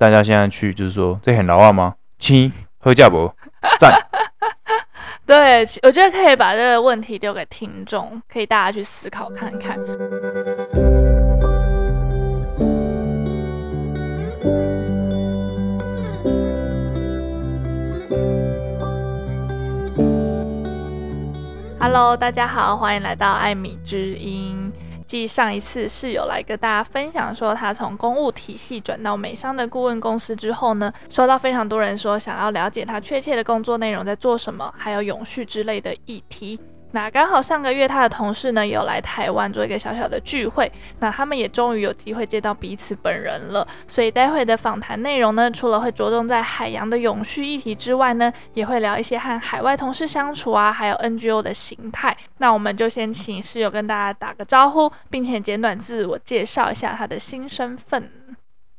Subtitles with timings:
[0.00, 1.94] 大家现在去就是说，这很老话吗？
[2.18, 3.30] 亲，喝价不？
[3.78, 3.92] 赞。
[5.26, 9.78] 对，我觉得可以把这个问题丢给听众，可以大家去思考看看。
[21.78, 24.69] Hello，大家好，欢迎来到艾米之音。
[25.10, 36.60] 继上一次室友来跟大家分享说他从公务体系转到美商的顾问公司之后呢，收到非常多人说想要了解他确切的工作内容在做什么，还有永续之类的议题。
[36.92, 43.66] 那刚好上个月他的同事呢也有来台湾做一个小小的聚会，那他们也终于有机会见到彼此本人了。
[43.86, 52.16] 所以待会的访谈内容呢，除了会着重在海洋的永续议题之外呢，也会聊一些和海外同事相处啊，还有 NGO 的形态。
[52.38, 58.10] 那我们就先请室友跟大家打个招呼，并且简短自我介绍一下他的新身份。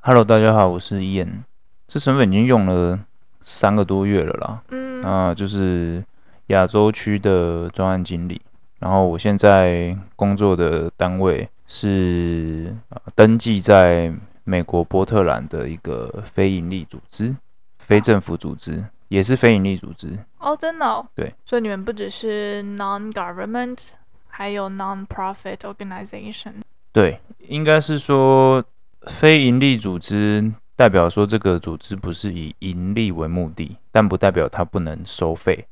[0.02, 1.44] Hello，大家好，我是 Ian，
[1.88, 3.00] 这身份已经用了
[3.44, 4.62] 三个多月了啦。
[4.72, 6.04] 嗯，啊，就是。
[6.52, 8.40] 亚洲区的专案经理，
[8.80, 12.76] 然后我现在工作的单位是
[13.16, 14.14] 登记在
[14.44, 17.36] 美国波特兰的一个非营利组织，
[17.80, 20.18] 非政府组织，也是非营利组织。
[20.40, 21.06] 哦，真的哦？
[21.16, 23.90] 对，所以你们不只是 non-government，
[24.28, 26.54] 还有 non-profit organization。
[26.92, 28.64] 对，应该是说
[29.08, 35.68] 非营利组织代表说这个组织不是以盈利为目的，但不代表它不能收费。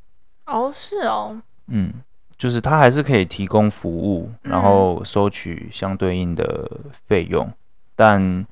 [0.50, 1.94] 哦，是哦，嗯，
[2.38, 6.70] 就是他还是可以提供服务，然后收取相对应的
[7.08, 7.54] 费用，嗯、
[7.96, 8.48] 但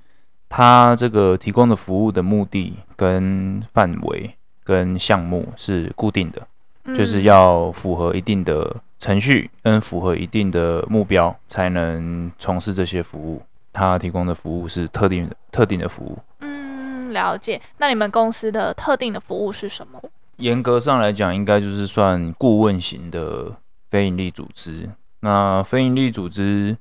[0.47, 6.47] 他这个提供的服务的目的跟范围跟项目是固定的，
[6.85, 13.41] 嗯、就是要符合一定的程序跟符合一定的目标才能从事这些服务。
[13.73, 16.17] 他提供的服务是特定的特定的服务。
[16.39, 17.61] 嗯，了解。
[17.77, 20.01] 那你们公司的特定的服务是什么？
[20.37, 23.51] 严格上来讲，应该就是算顾问型的
[23.89, 24.89] 非营利组织。
[25.21, 26.77] 那非营利组织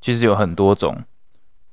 [0.00, 1.02] 其实有很多种，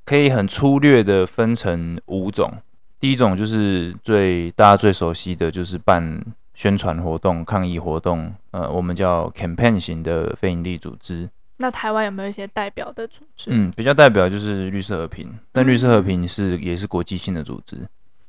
[0.04, 2.52] 可以很粗略的分成五种。
[2.98, 6.20] 第一种就是最大家最熟悉的就是办
[6.52, 11.30] 宣传活动、抗议活动，呃，我们叫 campaign 型的非营利组织。
[11.58, 13.50] 那台湾有没有一些代表的组织？
[13.52, 17.78] 嗯，比较代表就是绿色和平，但绿色和平是也是国际性的组织。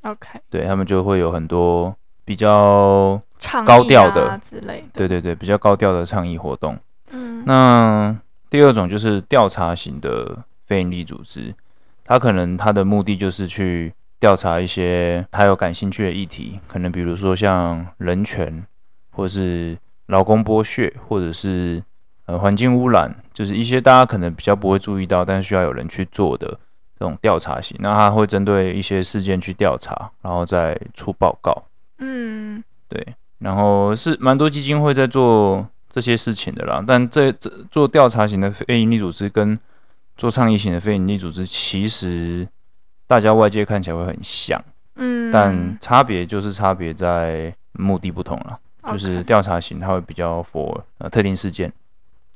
[0.03, 1.95] OK，对，他们就会有很多。
[2.23, 3.21] 比较
[3.65, 6.77] 高调的之类的，对对对，比较高调的倡议活动。
[7.11, 8.15] 嗯，那
[8.49, 11.53] 第二种就是调查型的非营利组织，
[12.05, 18.63] 他可能他的目的就是去调查一些他有感兴趣的议题，可能比如说像人权，
[19.11, 19.77] 或是
[20.07, 21.83] 劳工剥削，或者是
[22.27, 26.47] 呃环境污染，就是一些大家可能比较不会注意到，但是需要有人去做的
[26.99, 27.75] 这种调查型。
[27.79, 31.63] 那他会针对一些事件去调查，然后再出报告。
[32.01, 36.83] 嗯，对，然后是蛮多基金会在做这些事情的啦。
[36.85, 39.57] 但这这做调查型的非营利组织跟
[40.17, 42.47] 做倡议型的非营利组织，其实
[43.07, 44.59] 大家外界看起来会很像，
[44.95, 48.59] 嗯，但差别就是差别在目的不同了。
[48.91, 51.71] 就是调查型它会比较 for 呃特定事件。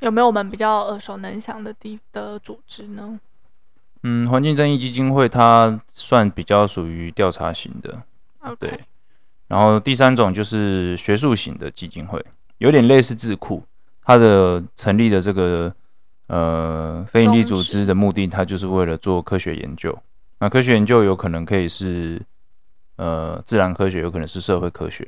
[0.02, 3.20] 有没有我们比较耳熟能详的地的组织呢？
[4.04, 8.04] 嗯，环境正义基金会它算比较属于调查型的。
[8.60, 8.80] 对。
[9.48, 12.24] 然后第三种就是学术型的基金会，
[12.58, 13.64] 有点类似智库。
[14.04, 15.74] 它的成立的这个
[16.28, 19.98] 呃非营利组织的目的，它就是为了做科学研究。
[20.40, 22.22] 那科学研究有可能可以是
[22.98, 25.08] 呃自然科学，有可能是社会科学，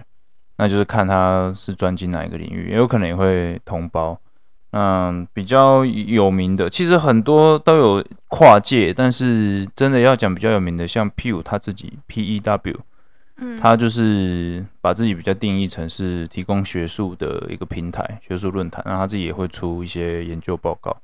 [0.58, 4.20] 那就是看它是专精哪一个领域，也有可能也会同胞。
[4.72, 12.80] 嗯，比较有名的，其实很多都有跨界，但是真的要讲比较有名的，像 Pew 他自己 P E W。
[13.40, 20.98] 嗯，他就是把自己比较定义成是提供学术的一个平台，学术论坛，然后他自己也会出一些研究报告，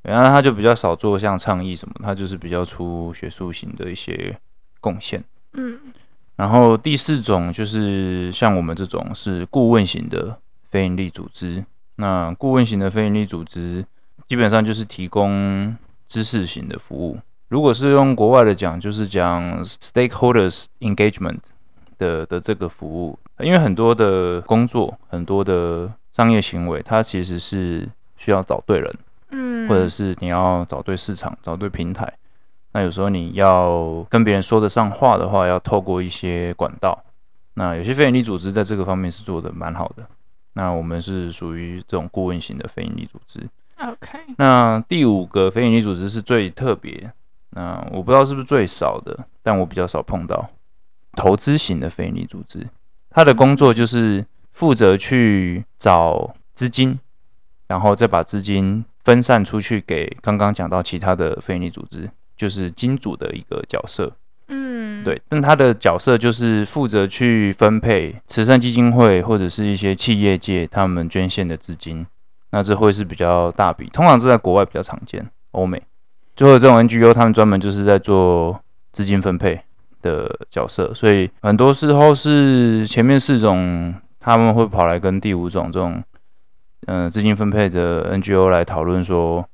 [0.00, 4.34] 然后他就比较少做像倡议什么，他就是比较出学术型的一些
[4.80, 5.22] 贡献。
[5.52, 5.78] 嗯，
[6.36, 10.38] 然后第四种就是像我们这种是顾问型的
[10.70, 11.62] 非营利组织，
[11.96, 13.84] 那顾问型的非营利组织
[14.26, 15.76] 基本上就是提供
[16.08, 17.18] 知识型的服务，
[17.48, 21.40] 如果是用国外的讲，就是讲 stakeholders engagement。
[21.98, 28.94] 的的这个服务，因为很多的工作，很多的商业行为，它其实是需要找对人，
[29.30, 32.12] 嗯，或者是你要找对市场，找对平台。
[32.72, 37.02] 那有时候你要跟别人说得上话的话，要透过一些管道。
[37.54, 40.06] 那有些非营利组织在这个方面是做的蛮好的。
[40.52, 43.40] 那我们是属于这种顾问型的非营利组织。
[43.78, 44.18] OK。
[44.36, 47.10] 那第五个非营利组织是最特别，
[47.50, 50.46] 那我不知道是不是最少的，但我比较少碰到
[51.16, 52.68] 投资型的非营利组织。
[53.10, 56.98] 他的工作就是负责去找资金，
[57.66, 64.12] 然后再把资金分散出去给刚刚讲到其他的非营利组织，就是金主的一个角色。
[64.48, 65.20] 嗯，对。
[65.28, 72.06] 但他的角色就是负责去分配慈善基金会或者是一些企业界他们捐献的资金。
[72.50, 75.82] 那这会是比较大笔，通常是在国外比较常见，欧美。
[76.36, 78.60] 最后这种 NGO 他们专门就是在做
[78.92, 79.60] 资金分配
[80.06, 86.02] 的角色，所以很多时候是前面四种他们会跑来跟第五种这种
[86.86, 89.44] 嗯、呃、资金分配的 NGO 来讨论说，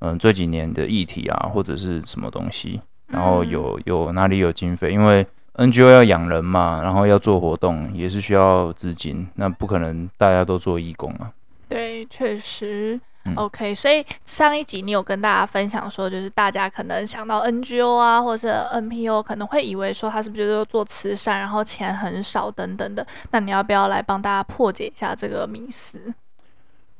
[0.00, 11.30] 嗯、呃、这几年的议题啊或者是什么东西，然后有有哪里有经费，因为 NGO 要养人嘛，然后要做活动也是需要资金，那不可能大家都做义工啊。
[11.68, 13.00] 对，确实。
[13.36, 23.06] OK，所以上一集你有跟大家分享说，就是大家可能想到 NGO 啊，或者是 NPO，可能会以为说他是不是就是做慈善，然后钱很少等等的。
[23.30, 25.98] 那你要不要来帮大家破解一下这个迷思？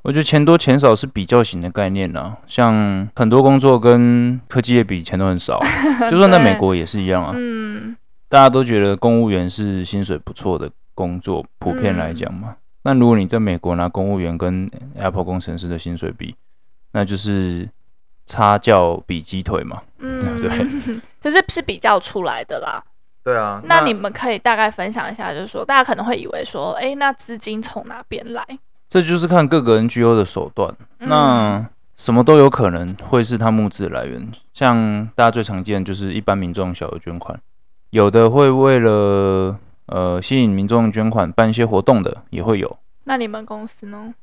[0.02, 5.60] 我觉得钱多钱少是比较型的概念呢、啊，像很多工作跟科技业比钱都很少，
[6.10, 7.32] 就算在美国也是一样啊。
[7.34, 7.96] 嗯，
[8.28, 12.50] 大家都觉得公务员是薪水不错的工作，普遍来讲嘛。
[12.50, 16.34] 嗯那如果你在美国拿公务员跟 Apple 工程师的薪水比，
[16.92, 17.68] 那就是
[18.24, 21.00] 差价比鸡腿嘛，嗯，对 不对？
[21.20, 22.82] 就是是比较出来的啦。
[23.22, 23.60] 对啊。
[23.66, 28.42] 那你们可以大概分享一下，就是说大家可能会以为说，哎，那资金从哪边来？
[28.88, 30.74] 这就是看各个 NGO 的手段。
[30.98, 31.64] 那
[31.96, 37.38] 什么都有可能会是他募资的来源，像大家最常见就是一般民众小额捐款，
[37.90, 39.58] 有的会为了。
[39.90, 42.78] 呃，吸引民众捐款、办一些活动的也会有。
[43.04, 44.14] 那你们公司呢？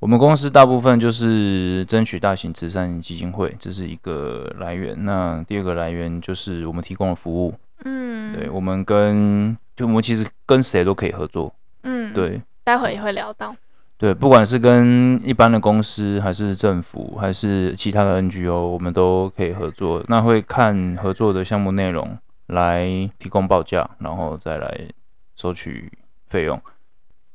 [0.00, 4.94] 我们公司大部分就是争取大型慈善基金会，这是一个来源。
[5.04, 7.54] 那第二个来源就是我们提供的服务。
[7.84, 11.52] 嗯，对，我们跟就我们其实跟谁都可以合作。
[11.82, 13.56] 嗯，对，待会也会聊到。
[13.96, 20.04] 对，不管是跟一般的公司，还是政府，还是其他的 NGO，我们都可以合作。
[20.06, 22.16] 那会看合作的项目内容
[22.46, 22.86] 来
[23.18, 24.78] 提供报价，然后再来。
[25.40, 25.90] 收取
[26.26, 26.60] 费用，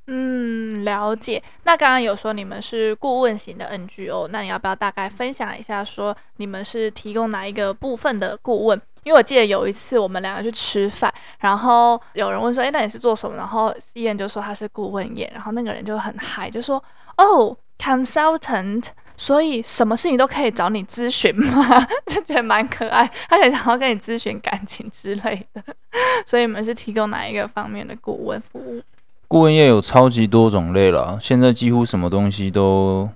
[0.08, 1.42] 嗯，了解。
[1.64, 8.78] 那刚刚有说你们是顾问型的 NGO，那你要不要大概分享一下，说你们是提供哪一个部分的顾问？
[9.04, 16.82] 因为我记得有一次我们两个去吃饭，然后有人问说：“哎，那你是做什么？”然后伊恩就说他是顾问业，然后那个人就很嗨，就说
[17.18, 21.86] ：“哦，consultant。”所以什么事情都可以找你咨询吗？
[22.08, 25.64] 就觉得蛮可爱，他很想要跟你咨询感情之类的。
[26.26, 28.82] 所以你们是提供哪一个方面的顾问服务？
[29.28, 33.10] 顾问业有超级多种类了，现在几乎什么东西都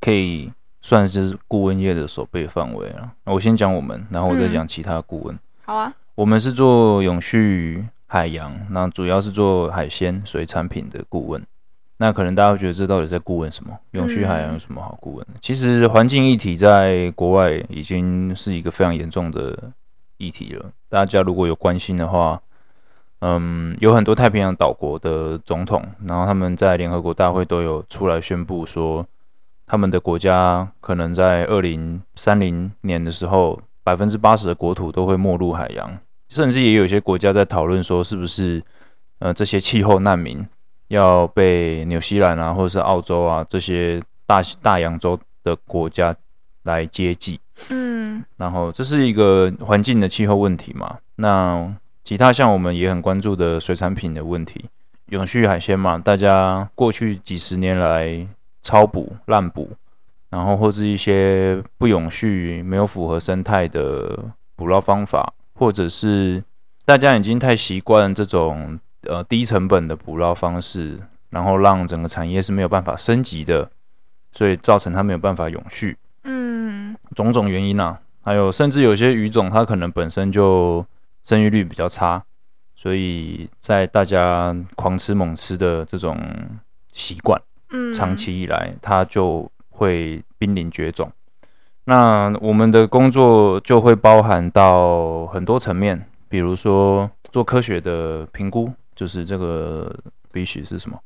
[0.00, 0.50] 可以
[0.82, 3.10] 算是顾问业的守备范围了。
[3.24, 5.34] 我先讲我们，然后我再讲其他顾问。
[5.34, 5.38] 嗯。
[5.64, 11.42] 好啊，我们是做永续海洋，那主要是做海鲜水产品的顾问。
[11.98, 13.70] 那可能大家会觉得这到底在顾问什么？
[13.92, 15.32] 永续海洋有什么好顾问的？
[15.34, 19.72] 嗯、其实环境议题在国外已经是一个非常严重的
[20.18, 20.70] 议题了。
[20.90, 22.38] 大家如果有关心的话，
[23.20, 29.06] 嗯，有很多太平洋岛国的总统，然后他们在联合国大会都有出来宣布说，
[29.66, 35.98] 他们的国家可能在二零三零年的时候，百分之八十的国土都会没入海洋，
[36.28, 38.62] 甚至也有一些国家在讨论说，是不是
[39.18, 40.46] 呃这些气候难民。
[40.88, 46.14] 要被纽西兰啊，或者是澳洲啊这些大大洋洲的国家
[46.62, 47.40] 来接济，
[47.70, 50.98] 嗯，然后这是一个环境的气候问题嘛。
[51.16, 51.74] 那
[52.04, 54.66] 其他像我们也很关注的水产品的问题，
[55.06, 58.24] 永续海鲜嘛，大家过去几十年来
[58.62, 59.70] 超捕滥捕，
[60.30, 64.16] 然后或是一些不永续、没有符合生态的
[64.54, 66.44] 捕捞方法，或者是
[66.84, 68.78] 大家已经太习惯这种。
[69.08, 73.70] 呃，低成本的捕捞方式，然后让整个产业是没有办法升级的，
[74.32, 75.96] 所以造成它没有办法永续。
[76.24, 80.84] 嗯，种种原因啊，还有甚至有些鱼种它可能本身就
[81.22, 82.22] 生育率比较差，
[82.74, 86.18] 所以在大家狂吃猛吃的这种
[86.92, 91.10] 习惯，嗯，长期以来它就会濒临绝种。
[91.84, 98.72] 那我们的工作就会包含到很多层面，比如说做科学的评估。
[98.96, 99.94] 就是这个
[100.32, 100.98] species 是什么？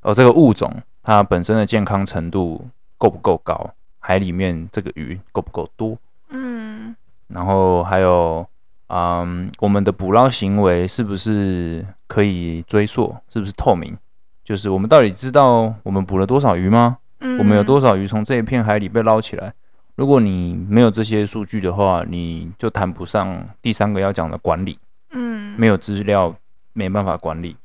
[0.00, 0.72] 哦，这个物种
[1.02, 3.70] 它本身的健康程度够不够高？
[3.98, 5.98] 海里面这个鱼够不够多？
[6.30, 6.96] 嗯，
[7.28, 8.44] 然后还有，
[8.88, 13.14] 嗯，我们的捕捞行为是不是可以追溯？
[13.28, 13.96] 是不是透明？
[14.42, 16.98] 就是我们到底知道我们捕了多少鱼吗？
[17.20, 19.52] 嗯，我们有多少鱼从这一片海里被捞起来？
[19.94, 24.76] 如果你没有这些数据的话，你就谈不上第三个要讲的管理。
[25.12, 26.34] 嗯，没有资料
[26.72, 27.56] 没办法管理。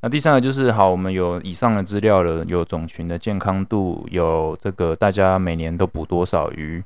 [0.00, 6.82] 那第三个就是好，我们有以上的资料了，有种群的健康度，有这个大家每年都捕多少鱼。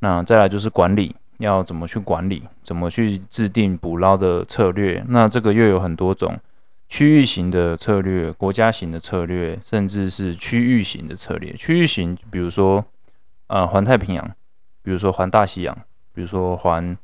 [0.00, 5.04] 那再来就是管理，要怎么去管理，怎么去制定捕捞的策略。
[5.08, 6.38] 那这个又有很多种
[6.88, 11.52] 区域型的策略、国家型的策略，甚至是区域型的策略。
[11.54, 12.84] 区域型，比如说。
[13.46, 14.26] 呃，环太平洋，
[14.82, 15.76] 比如说环大西洋，
[16.14, 16.96] 比如说环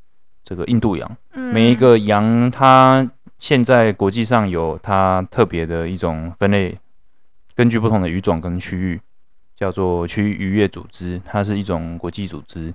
[0.43, 3.09] 这个印度洋，嗯，每一个洋它
[3.41, 6.79] 现在国际上有它特别的一种分类，
[7.57, 9.01] 根据不同的鱼种跟区域，
[9.57, 12.73] 叫做区域渔业组织，它是一种国际组织。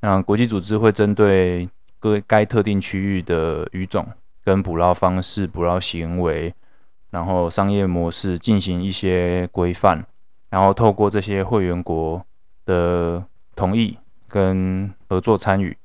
[0.00, 4.06] 那国际组织会针对各该特定区域的鱼种
[4.42, 6.54] 跟捕捞方式、捕捞行为，
[7.10, 10.06] 然后商业模式进行一些规范，
[10.48, 12.24] 然后透过这些会员国。
[12.66, 13.96] 的同意
[14.26, 15.76] 跟合作参与，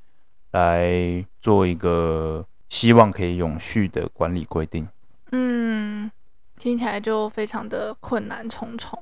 [0.50, 4.88] 来做一个希望可以永续的管理规定。
[5.32, 6.10] 嗯，
[6.58, 8.98] 听起来就非常的困难重重。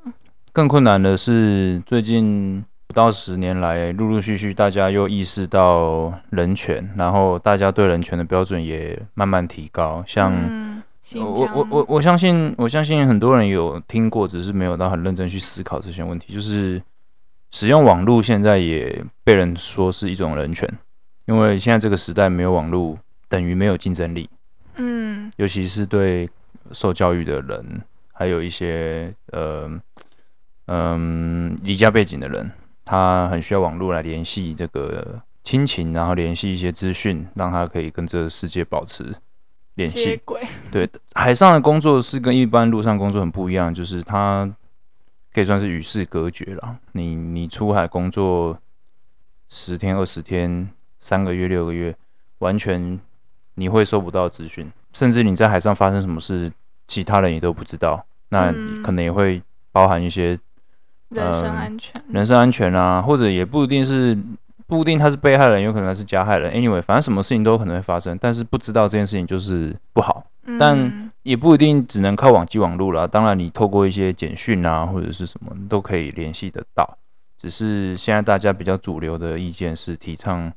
[0.52, 10.04] 更困难的是，最近不到十年来，陆陆续续大家又意识到人权，然后大家对人权的标准也慢慢提高。
[10.06, 10.84] 像、嗯、
[11.14, 16.82] 我我我我相信，我相信很多人有听过，只是没有到很认真去思考这些问题，就是。
[17.52, 20.72] 使用网络现在也被人说是一种人权，
[21.26, 22.96] 因为现在这个时代没有网络
[23.30, 24.30] 等于没有竞争力。
[24.76, 26.30] 嗯，尤其是对
[26.74, 27.82] 受教育的人，
[28.12, 29.72] 还有一些呃
[30.66, 32.52] 嗯离家背景的人，
[32.84, 39.16] 他很需要网络来联系这个亲情，然后联系一些资讯，让他可以跟这个世界保持
[39.76, 40.20] 联系。
[40.70, 44.54] 对，海上的工作是跟一般陆上工作很不一样，就是他。
[45.32, 46.76] 可以算是与世隔绝了。
[46.94, 48.60] 你你出海工作
[49.48, 50.68] 十天、二十天、
[51.00, 51.96] 三个月、六个月，
[52.40, 53.00] 完全
[53.60, 56.52] 你会收不到资讯，甚至你在海上发生什么事，
[56.88, 58.04] 其他人也都不知道。
[58.30, 58.52] 那
[58.84, 60.40] 可能也会包含一些
[61.10, 64.18] 人身安全、人身安全啊，或者也不一定是
[64.68, 66.54] 不一定他是被害人，有可能是加害人。
[66.54, 70.24] Anyway，反正什么事情都可能会发生，但是不知道这件事情就是不好。
[70.58, 76.98] 但也不一定只能靠网际网络了，当然你透过一些简讯啊或者是什么都可以联系得到。
[77.38, 80.52] 只是现在大家比较主流的意见是提倡，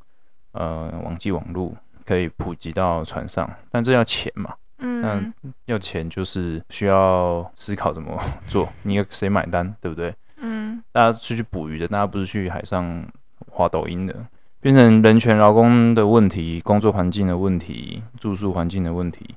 [0.53, 1.75] 呃，网际网路
[2.07, 4.55] 可以普及到船上，但这要钱嘛。
[4.79, 5.03] 嗯。
[5.03, 5.35] 但
[5.67, 8.19] 要钱就是需要思考怎么
[8.49, 10.15] 做， 你要谁买单，对不对？
[10.39, 10.83] 嗯。
[10.93, 13.07] 大家出去捕鱼的，大家不是去海上
[13.51, 14.15] 滑抖音的，
[14.61, 19.35] 变成人权、劳工的问题、工作环境的问题、住宿环境的问题。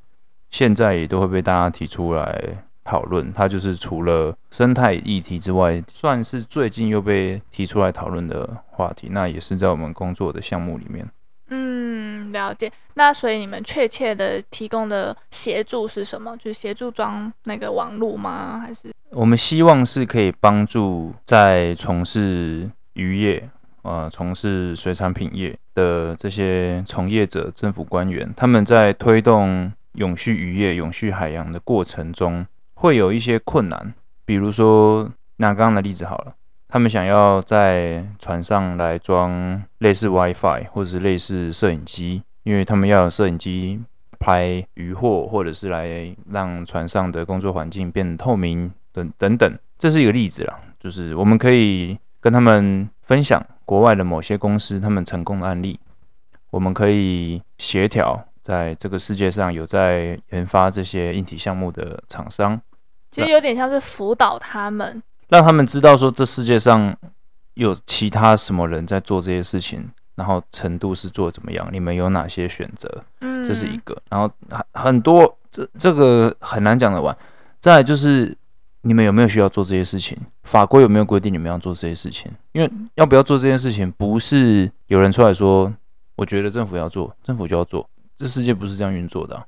[0.52, 2.40] 现在也都会被大家提出来
[2.84, 9.10] 讨论，它就是除了生态议题之外，算是最近又被提出来讨论的话题。
[9.12, 11.06] 那也是在我们工作的项目里面。
[11.50, 12.72] 嗯，了解。
[12.96, 16.36] 那所以你们确切的提供的协助是什么？
[16.38, 18.60] 就是协助装那个网路吗？
[18.60, 23.50] 还是我们希望是可以帮助在从事渔业、
[23.84, 29.72] 呃，从事水产品业的这些从业者、政府官员，他们在推动。
[29.96, 33.94] 永续渔业、永续海洋的过程中，会有一些困难。
[34.26, 36.36] 比如说，拿刚刚的例子好了，
[36.76, 43.80] 他们想要在船上来装类似 WiFi 或者是类似摄影机，因为他们要有摄影机
[44.20, 49.58] 拍渔获，或者是来让船上的工作环境变得透明等等等。
[49.80, 55.80] 这是一个例子啦，就是我们可以跟他们分享国外的某些公司他们成功的案例，
[56.50, 58.22] 我们可以协调。
[58.42, 62.60] 在这个世界上有在研发这些硬体项目的厂商，
[63.12, 66.96] 其实有点像是辅导他们，让他们知道说这世界上
[67.56, 73.04] 有其他什么人在做这些事情，然后程度是做怎么样，你们有哪些选择？
[73.22, 74.00] 嗯，这是一个。
[74.10, 77.16] 然后很很多这这个很难讲得完。
[77.60, 78.38] 再来就是
[78.82, 80.16] 你们有没有需要做这些事情？
[80.44, 82.32] 法规有没有规定你们要做这些事情？
[82.52, 85.74] 因为要不要做这件事情，不是有人出来说，
[86.16, 87.90] 我觉得政府要做，政府就要做。
[88.16, 89.46] 这世界不是这样运作的啊，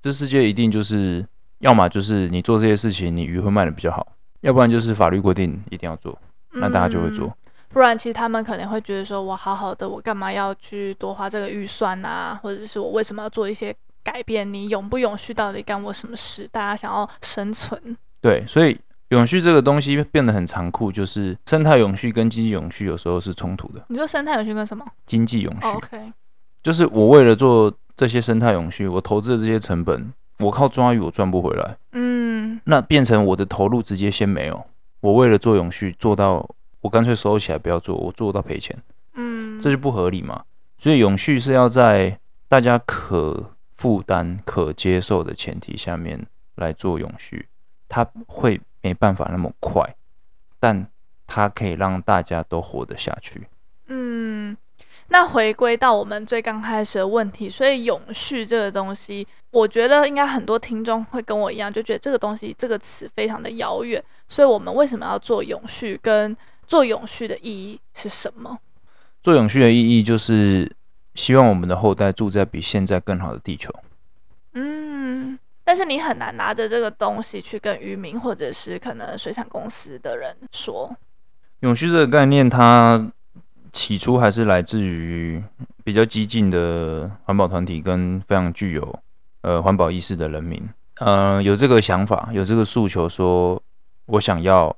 [0.00, 1.24] 这世界一定就是，
[1.58, 4.06] 要么就是你做这些事情，你鱼会卖的比较好，
[4.44, 6.16] 要不然就是法律规定一定要做，
[6.52, 7.26] 那大家就会做。
[7.26, 7.34] 嗯，
[7.70, 12.38] 不然其实他们可能会觉得说，我好好的，我干嘛要去多花这个预算啊？
[12.42, 14.52] 或者是我为什么要做一些改变？
[14.52, 16.48] 你永不永续到底干我什么事？
[16.52, 17.96] 大家想要生存。
[18.20, 23.82] 对，所以永续这个东西变得很残酷，就是生态永续跟经济永续有时候是冲突的。
[23.88, 24.84] 你说生态永续跟什么？
[25.06, 25.66] 经济永续。
[25.66, 26.12] Oh, OK，
[26.62, 27.72] 就是我为了做。
[27.96, 31.76] 这些生态永续，我投资的这些成本，我靠抓鱼我赚不回来。
[31.92, 34.64] 嗯，那变成我的投入直接先没有。
[35.00, 36.48] 我为了做永续，做到
[36.80, 38.76] 我干脆收起来不要做，我做到赔钱，
[39.14, 40.44] 嗯，这就不合理嘛。
[40.78, 46.26] 所以永续是要在大家可负担、可接受的前提下面
[46.56, 47.48] 来做永续，
[47.88, 49.94] 它会没办法那么快，
[50.58, 50.86] 但
[51.26, 53.46] 它可以让大家都活得下去。
[53.86, 54.56] 嗯。
[55.08, 64.02] 那回归到我们最刚开始的问题，所以永续这个东西，我觉得应该很多听众会跟我一样，就觉得这个东西这个词非常的遥远。
[64.28, 66.00] 所以我们为什么要做永续？
[66.02, 66.34] 跟
[66.66, 68.58] 做永续的意义是什么？
[69.22, 70.70] 做永续的意义就是
[71.14, 73.72] 希望我们的后代住在比现在更好的地球。
[74.54, 80.90] 嗯，但是你很难拿着这个东西去跟渔民或者是可能水产公司的人说
[81.60, 83.12] 永续这个概念，它。
[83.74, 85.42] 起初还是来自于
[85.82, 88.98] 比较激进的环保团体跟非常具有
[89.42, 90.62] 呃环保意识的人民，
[91.00, 93.60] 呃，有这个想法，有这个诉求，说
[94.06, 94.74] 我想要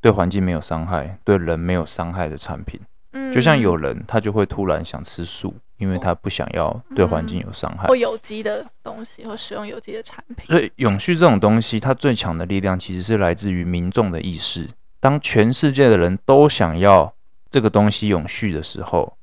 [0.00, 2.78] 对环境没有伤害、对人没有伤害的产品。
[3.12, 7.88] 嗯，就像有人他就会突然想吃素，因为他不想要对环境有伤害。
[7.88, 10.44] 或有机的东西，或使用有机的产品。
[10.46, 14.68] 所以永续这种东西，它最强的力量其实是来自于民众的意识。
[15.00, 17.12] 当全世界的人都想要。
[17.58, 19.16] 这个东西永续的时候，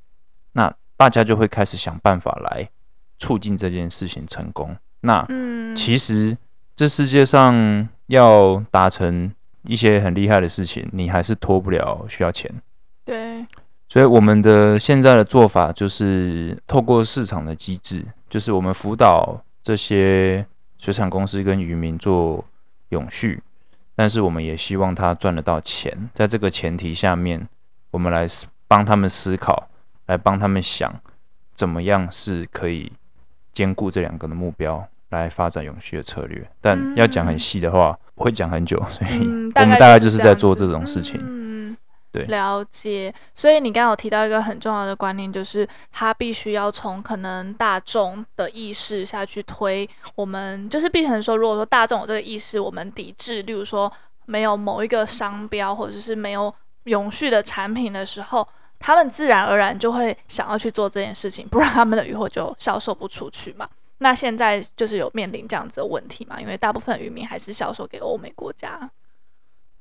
[0.51, 2.69] 那大家就会开始想办法来
[3.17, 4.75] 促进这件事情成功。
[4.99, 5.25] 那
[5.73, 6.37] 其实
[6.75, 12.53] 这世界上要达成一些很厉害的事情，你还是脱不了需要钱。
[13.05, 13.45] 对，
[13.87, 20.45] 所以我们的现在的做法就是透过市场的机制，就是我们辅导这些
[20.77, 22.43] 水产公司跟渔民做
[22.89, 23.41] 永续，
[23.95, 26.09] 但是我们也希望他赚得到钱。
[26.13, 27.47] 在这个前提下面。
[27.95, 28.27] 我们来
[28.67, 29.69] 帮他们思考，
[30.07, 30.93] 来帮他们想，
[31.55, 32.91] 怎么样是可以
[33.53, 36.45] 兼顾这两个的目标，来发展永续的策略。
[36.59, 41.17] 但要讲很细的话，会讲很久，所以我们大概就是在做这种事情。
[41.23, 41.77] 嗯，
[42.11, 43.13] 对，了解。
[43.33, 49.89] 所以你刚刚有提到一个很重要的观念，就是他必须要从可能大众的意识下去推。
[50.15, 53.89] 我们就是变成说，如果说大众有这个意识，我们抵制，例如说
[54.25, 56.53] 没有某一个商标，或者是没有。
[56.85, 58.47] 永续的产品的时候，
[58.79, 63.69] 他们自然而然就会想要去做这件事情，不然他们的渔获就销售不出去嘛。
[63.99, 68.89] 那现在就是有面临这样子的问题嘛，因为大部分渔民还是销售给欧美国家。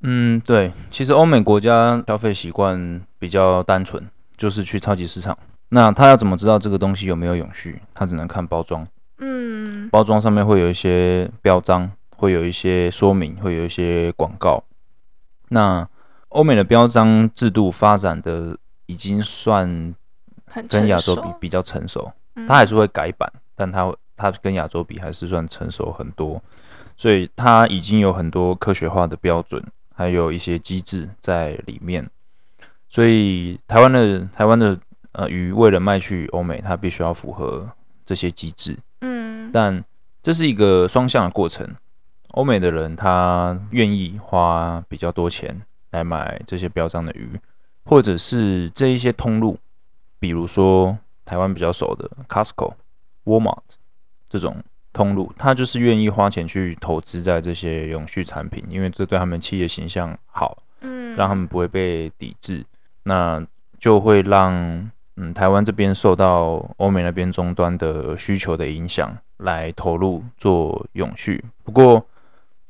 [0.02, 5.36] 嗯，对，其实欧美国家消费习惯比较单纯，就是去超级市场。
[5.70, 7.80] 那他要怎么知道这个东西有没有永续？
[7.94, 8.86] 他只能看包装。
[9.18, 14.62] 嗯，包装上面会有一些标章，会有一些说明，会有一些广告。
[15.48, 15.88] 那
[16.34, 19.94] 欧美的标章制度发展的已经算
[20.68, 22.12] 跟亚洲比比较成熟，
[22.48, 26.42] 它还是会改版，但它它跟亚洲比还是算成熟很多，
[26.96, 32.10] 所以它已经有很多科学化的标准，还有一些机制在里面。
[32.90, 34.76] 所以台湾的台湾的
[35.12, 37.68] 呃鱼为了卖去欧美，它必须要符合
[38.04, 38.76] 这些机制。
[39.02, 39.84] 嗯，但
[40.20, 41.76] 这是一个双向的过程，
[42.32, 45.62] 欧美的人他愿意花比较多钱。
[45.94, 47.30] 来买这些标章的鱼，
[47.84, 49.56] 或者是这一些通路，
[50.18, 52.74] 比如说台湾比较熟的 Costco、
[53.24, 53.62] Walmart
[54.28, 54.56] 这种
[54.92, 62.64] 通路，他就是愿意花钱去投资在这些永续产品，因为这对他们企业形象好，嗯，让他们不会被抵制，
[63.04, 63.40] 那
[63.78, 71.44] 就会让嗯台湾这边受到欧美那边终端的需求的影响，来投入做永续。
[71.62, 72.04] 不过，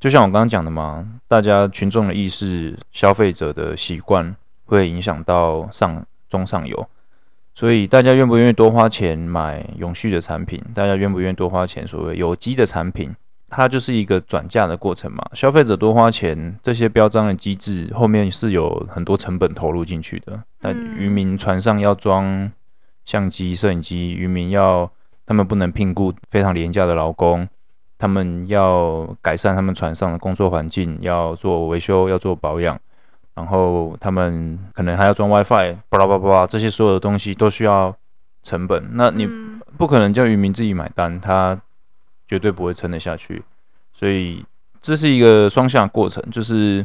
[0.05, 4.37] 就像我刚刚讲的嘛，大家群众的意识、消费者的习惯
[4.67, 6.87] 会影响到上中上游，
[7.55, 10.63] 所以大家愿不愿意多花钱买永续的产品？
[10.75, 13.17] 大家愿不愿意多花钱所谓有机的产品？
[13.49, 15.25] 它就是一个转嫁的过程嘛。
[15.33, 20.39] 消费者多花钱，这些标章的机制后面是有很多成本投入进去的。
[20.61, 22.53] 但渔民船上要装
[23.07, 24.93] 相机、摄影机，渔民要
[25.25, 27.49] 他们不能聘雇非常廉价的劳工。
[27.97, 32.79] 他们要改善他们船上的工作环境，要做维修，要做保养，
[33.35, 37.97] 然后他们可能还要装 WiFi，巴拉巴拉巴拉，这些所有的东西都需要
[38.43, 38.91] 成本。
[38.93, 39.27] 那你
[39.79, 41.59] 不可能叫渔民自己买单，他
[42.27, 43.43] 绝对不会撑得下去。
[43.93, 44.45] 所以
[44.83, 46.85] 这是一个双向过程，就是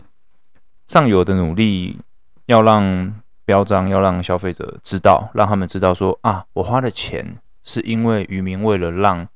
[0.87, 1.97] 上游的努力
[2.45, 3.13] 要让
[3.45, 9.27] 标章，要让消费者知道，让他们知道说啊，我花的钱是因为渔民为了让。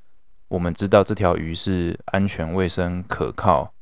[0.53, 3.73] 我们知道这条鱼是安全、卫生、可靠，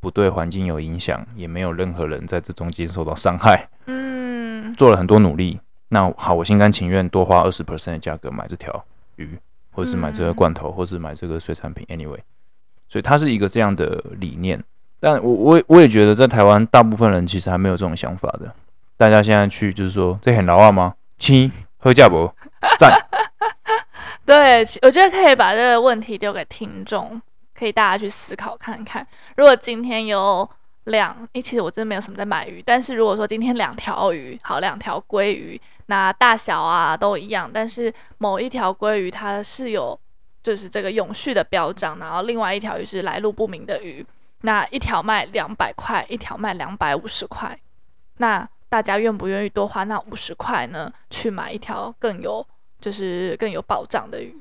[0.00, 3.68] 不对环境有影响，也没有任何人在这中间受到伤害。
[3.84, 5.60] 嗯，做了很多努力。
[5.90, 8.82] 那好，我心甘情愿多花二十 percent 的价格买这条
[9.16, 9.38] 鱼，
[9.70, 11.86] 或是买这个罐头，或是买这个水产品。
[11.90, 12.20] Anyway，
[12.88, 14.64] 所以它是一个这样的理念。
[15.00, 18.50] 但我我我也觉得，在台湾大部分人其实还没有这种想法的。
[18.96, 20.94] 大家现在去就是说，这很老啊吗？
[21.18, 22.32] 亲，喝价不？
[22.78, 22.98] 赞。
[24.28, 27.18] 对，我觉得可以把这个问题丢给听众，
[27.54, 29.06] 可以大家去思考看看。
[29.38, 30.46] 如果今天有
[30.84, 39.98] 两，诶，其实我真的没有什么在买鱼，但是如果说今天两条鱼，好，两条鲑鱼，那大小啊都一样，但是某一条鲑鱼它是有
[40.42, 44.04] 就是这个永续的标章，然后另外一条鱼是来路不明的鱼，
[44.42, 47.58] 那一条卖两百块，一条卖两百五十块，
[48.18, 52.46] 那大家愿不愿意多花那五十块呢，去买一条更有？
[52.80, 54.34] 就是更有保障的鱼。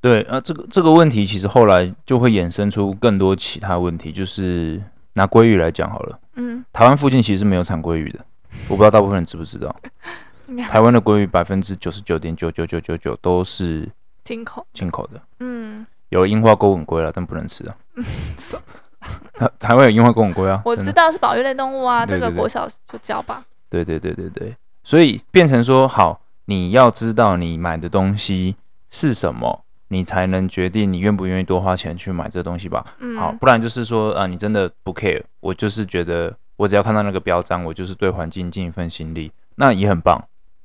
[0.00, 4.12] 对啊，这个这个问题其实后来就会衍生出更多其他问题。
[4.12, 4.80] 就是
[5.14, 8.24] 拿鲑鱼来讲好了，嗯，台湾附近其实是没有产鲑鱼的，
[8.68, 9.74] 我不知道大部分人知不知道。
[10.68, 13.88] 台湾的鲑鱼百分之九十九点九九九九九都是
[14.22, 17.74] 进口进口的，嗯，有樱花钩吻鲑了，但不能吃啊。
[19.58, 23.44] 台湾有樱花钩吻鲑啊，我知道是保育类动物啊，这个国小就教吧。
[23.68, 26.20] 对对对对对，所以变成说好。
[26.46, 28.56] 你要知道你买的东西
[28.88, 32.84] 是什么，你才能决定你愿不愿意多花钱去买这东西吧。
[32.98, 40.22] 嗯，好，不然就是说啊，你真的不 care，我就是觉得我只要看到那个标章，我就是对环境尽一份心力，那也很棒。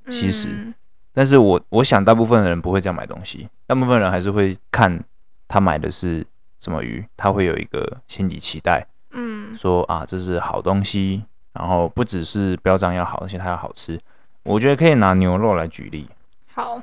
[0.08, 0.74] 其实，嗯，
[1.14, 5.04] 但是我我想大部分的人不会这样买东西，大部分人还是会看
[5.48, 6.26] 他买的是
[6.60, 14.00] 什么鱼，他会有一个心理期待，嗯，说啊这是好东西，然后不只是标章要好，而且它要好吃。
[14.44, 16.10] 我觉得可以拿牛肉来举例。
[16.54, 16.82] 好，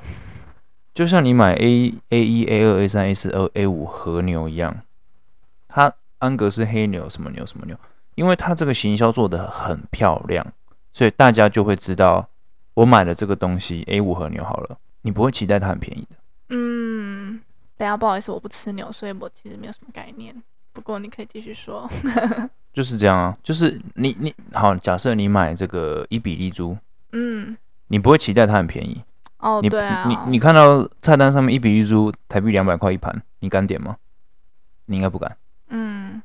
[0.95, 4.83] 就像你买 A A 一 A 二 A 三 A 四 A 五和牛一样，
[5.69, 7.77] 它安格斯黑牛什么牛什么牛，
[8.15, 10.47] 因为它这个行销做得很漂亮，
[10.93, 12.29] 所以大家就会知道
[12.75, 16.17] 我买的这个东西 A 五和牛好了，你不会期待它很便宜的。
[16.51, 17.41] 嗯，
[17.77, 20.35] 等下不好意思，我不吃牛，所以我其实没有什么概念。
[20.73, 21.89] 不过你可以继续说。
[22.73, 26.77] 就是这样啊，就是你你好，假设你买这个伊比利猪。
[27.13, 27.57] 嗯，
[27.89, 29.03] 你不会期待它很便宜
[29.39, 29.61] 哦。
[29.63, 33.97] 你对啊，你你看到菜单上面一比一猪台币两百块一盘，你敢点吗？
[34.87, 35.37] 你应该不敢。
[35.69, 36.23] 嗯，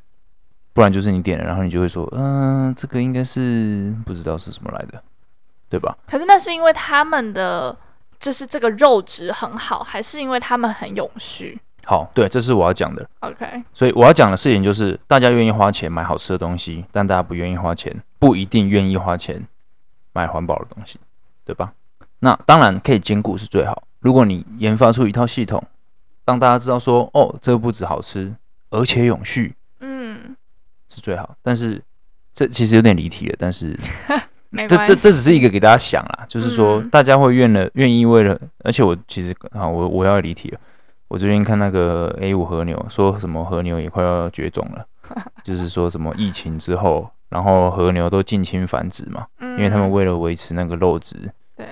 [0.73, 5.01] 不然就是你点了，然后你就会说，嗯、呃，这个应该是不知道是什么来的，
[5.69, 5.97] 对吧？
[6.07, 7.75] 可是那是因为他们的
[8.19, 11.59] 就是这个肉质很好，还是因为他们很永续？
[11.85, 13.05] 好，对，这是我要讲的。
[13.19, 19.45] OK，所以我要讲的事情就是，大家愿意花钱买好吃的东西，但大家不愿意花钱，不一定愿意花钱。
[20.13, 20.99] 买环保的东西，
[21.43, 21.73] 对吧？
[22.19, 23.83] 那当然可以兼顾是最好。
[23.99, 25.61] 如果你研发出一套系统，
[26.25, 28.33] 让大家知道说，哦，这个不止好吃，
[28.69, 30.35] 而且永续，嗯，
[30.87, 31.35] 是最好。
[31.41, 31.81] 但是
[32.33, 33.35] 这其实有点离题了。
[33.37, 33.77] 但是
[34.69, 40.59] 这这这只是一个给大家想啦，就是说大家会愿了愿意为了，而且我其实啊，我我要离题了。
[41.07, 44.85] 我最近看那个 A 五和牛，说什么和牛也快要绝种了，
[45.43, 47.09] 就是说什么疫情之后。
[47.33, 51.17] 然后和牛都近亲繁殖嘛，嗯，因为他们为了维持那个肉质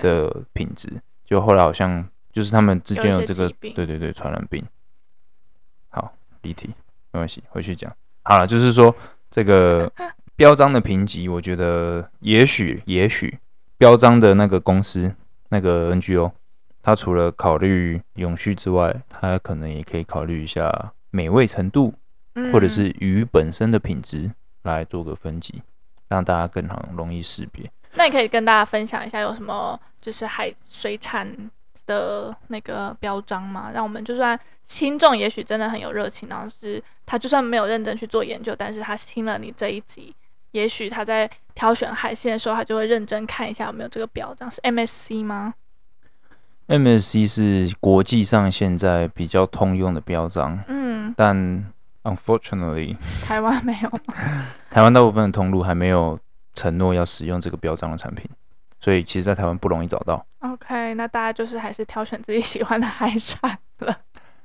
[0.00, 0.90] 的品质，
[1.24, 4.60] 就后来好像就是他们之间有这个有对对对传染病。
[5.88, 6.66] 好，离题
[7.12, 7.94] 没关系，回去讲。
[8.24, 8.92] 好了，就是说
[9.30, 9.90] 这个
[10.34, 13.38] 标章的评级，我觉得也许也许
[13.78, 15.14] 标章的那个公司
[15.50, 16.32] 那个 NGO，
[16.82, 21.94] 它除了考虑永续之外，它可能也可以考虑一下美味程度，
[22.52, 24.32] 或者是鱼本身的品质。
[24.62, 25.62] 来做个分级，
[26.08, 27.70] 让大家更好容易识别。
[27.94, 31.28] 那你可以跟大家分享一下有什么就是海水产
[31.86, 33.70] 的那个标章吗？
[33.74, 40.14] 让我们就算听众也许真的很有热情，然后是他就算没有认真去做研究，但是他听了你这一集，
[40.52, 44.50] 也许他在挑选海鲜的时候，他就会认真看一下有没有这个标章。
[44.50, 45.52] 是 MSC 吗
[46.68, 50.58] ？MSC 是国际上现在比较通用的标章。
[50.68, 51.71] 嗯，但。
[52.04, 53.90] Unfortunately，台湾没有。
[54.70, 56.18] 台湾大部分的通路还没有
[56.54, 58.28] 承诺要使用这个标章的产品，
[58.80, 60.24] 所以其实，在台湾不容易找到。
[60.40, 63.96] OK，那大家就是还是挑选自己喜欢的海产了。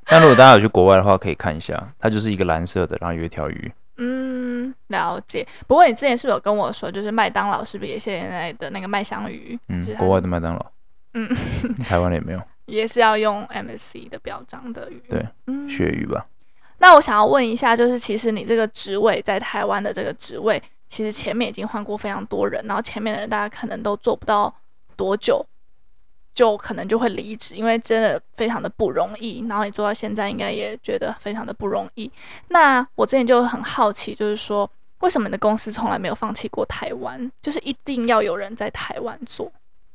[0.06, 3.72] 但如果大家有去国外的话，可以看一下，它就是一个蓝色的，然后有一条鱼。
[3.98, 5.46] 嗯，了解。
[5.66, 9.60] 不过你之前是不是有跟我说，就是麦当劳是不是也现在的那个麦香鱼？
[9.70, 10.66] 嗯，国外的麦当劳。
[11.16, 11.28] 嗯，
[11.84, 12.42] 台湾也没有。
[12.68, 15.02] 也是要用 MSC 的标章的鱼。
[15.10, 15.26] 对，
[15.68, 16.24] 鳕鱼吧。
[16.80, 24.54] 那我想要问一下，就是其实你这个职位在台湾的这个职位，其实前面已经换过非常多人，然后前面的人大家可能都做不到
[24.96, 25.46] 多久，
[26.36, 29.44] 就可能就会离职，因为真的非常的不容易。
[29.50, 32.12] 然后你做到现在，应该也觉得非常的不容易。
[32.50, 39.52] 那我之前就很好奇，就是说为什么你的公司从来没有放弃过台湾，就是一定要有人在台湾做？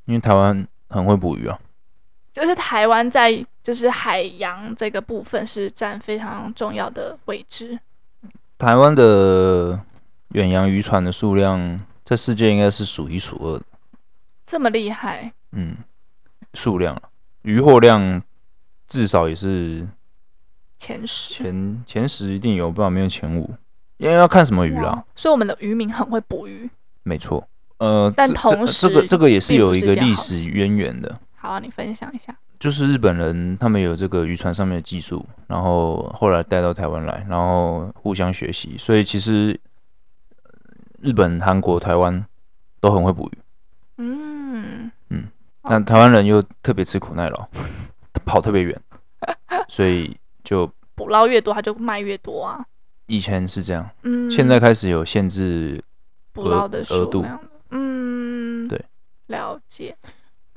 [0.06, 1.58] 因为台湾很会捕鱼啊。
[2.32, 7.78] 就是台湾在就是海洋这个部分是占非常重要的位置。
[8.58, 9.78] 台湾的
[10.30, 13.64] 远洋渔船的数量在世界应该是数一数二的。
[14.46, 15.32] 这么厉害？
[15.52, 15.76] 嗯，
[16.54, 17.02] 数量啊，
[17.42, 18.22] 渔获量
[18.88, 19.86] 至少也是
[20.78, 23.48] 前十，前前十一定有，不然没有前五，
[23.98, 25.04] 因为要看什么鱼啦。
[25.14, 26.68] 所以我们的渔民很会捕鱼。
[27.04, 27.48] 没错，
[27.78, 31.20] 呃，但同时这个这个也是有一个历史渊源的。
[31.42, 32.32] 好啊，你分享一下。
[32.60, 39.58] 就是日本人他们有这个渔船上面的技术，然后后来带到台湾来，然后互相学习，所以其实
[41.00, 42.24] 日本、韩国、台湾
[42.78, 43.38] 都很会捕鱼。
[43.96, 45.24] 嗯嗯，
[45.64, 47.48] 那台湾人又特别吃苦耐劳，
[48.24, 48.80] 跑特别远，
[49.66, 52.64] 所以就捕捞越多，他就卖越多啊。
[53.06, 55.82] 以前是这样，嗯，现在开始有限制
[56.32, 57.26] 捕捞的额度，
[57.70, 58.80] 嗯，对，
[59.26, 59.96] 了解。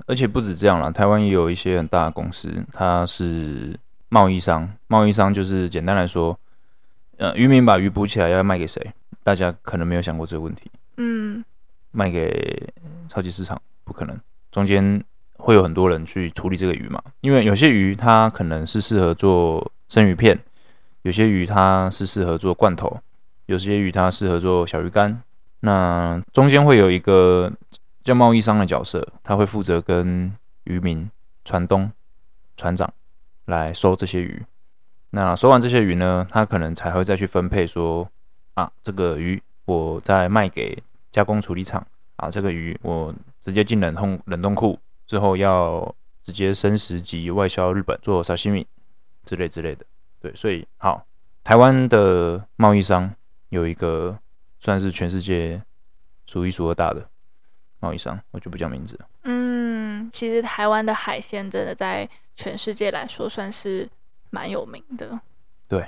[0.08, 3.76] 而且不止这样了，台湾也有一些很大的公司，它是
[4.10, 4.72] 贸易商。
[4.88, 6.38] 贸易商就是简单来说，
[7.18, 8.94] 呃，渔民把鱼捕起来要卖给谁？
[9.24, 10.70] 大家可能没有想过这个问题。
[10.98, 11.44] 嗯，
[11.90, 12.72] 卖给
[13.08, 14.16] 超级市场不可能，
[14.52, 15.04] 中间
[15.38, 17.02] 会有很多人去处理这个鱼嘛。
[17.22, 20.40] 因为有些鱼它可能是适合做生鱼片，
[21.02, 23.00] 有些鱼它是适合做罐头，
[23.48, 25.20] 有些鱼它适合做小鱼干。
[25.62, 27.52] 那中间会有一个。
[28.06, 30.32] 叫贸易商的角色，他会负责跟
[30.66, 31.10] 渔民、
[31.44, 31.92] 船东、
[32.56, 32.94] 船长
[33.46, 34.46] 来收这些鱼。
[35.10, 38.08] 那收完这些鱼呢，他可能才会再去分配说，
[38.54, 41.84] 啊，这个鱼我再卖给加工处理厂
[42.18, 48.68] 啊，这个鱼我直接进冷冻冷冻库之后要直接生食级外销日本做沙西米
[49.24, 49.84] 之类之类的。
[50.22, 51.04] 对，所以好，
[51.44, 53.12] 台湾的贸易商
[53.50, 54.20] 有一个
[54.60, 55.60] 算是全世界
[56.28, 57.10] 数一数二大的。
[57.86, 59.06] 贸易商，我就不叫名字了。
[59.26, 63.88] 嗯，其实台湾的海鲜真的在全世界来说算是
[64.32, 65.20] 蛮有名的。
[65.68, 65.86] 对，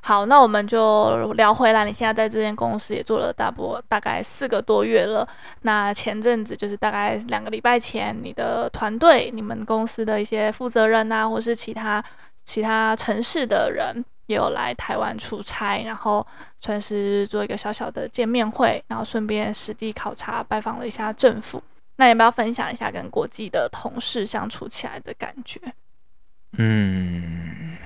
[0.00, 1.84] 好，那我们就聊回来。
[1.84, 5.28] 你现在在这间公司也做了大波大概四个多月了。
[5.62, 12.04] 那前阵子就是大概两个礼拜前，你的团队、你们公司的一些负责人啊，或是其他
[12.44, 14.04] 其他城市的人。
[14.32, 16.26] 也有来台湾出差，然后
[16.60, 21.62] 算是做一个小小的见面会，然后顺便实地考察拜访了一下政府。
[21.96, 25.60] 那要不要分享一下跟国际的同事相处起来的感觉？
[26.56, 27.76] 嗯，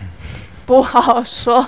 [0.64, 1.66] 不好说。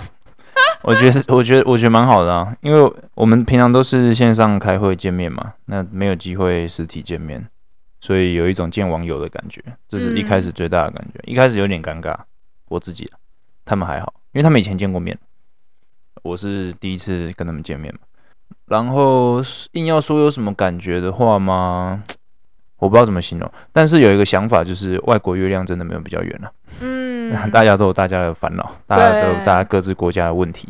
[0.83, 7.45] 我觉得，我觉得，我觉得蛮好的啊，因为我们平常都是线上开会见面嘛，那没有机会实体见面，
[8.01, 9.63] 所以有一种见网友的感觉。
[9.89, 12.17] 这是一开始最大的感觉，嗯、一开始有点尴尬，
[12.69, 13.11] 我自己，
[13.65, 14.15] 他们还好。
[14.33, 15.19] 因为他们以前见过面，
[16.23, 18.01] 我是第一次跟他们见面嘛。
[18.67, 22.03] 然后硬要说有什么感觉的话吗？
[22.77, 23.51] 我不知道怎么形容。
[23.73, 26.53] 但是有一个想法，就是外国月亮真的没有比较圆了。
[26.81, 30.69] 嗯， 大家都有大家的烦恼，大家都有大家各自国家的问题。